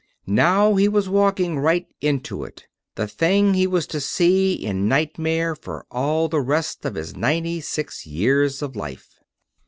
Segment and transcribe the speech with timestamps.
[0.25, 2.65] Now he was walking right into it
[2.95, 7.59] the thing he was to see in nightmare for all the rest of his ninety
[7.61, 9.19] six years of life.